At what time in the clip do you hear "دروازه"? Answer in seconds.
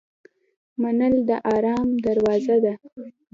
2.05-2.57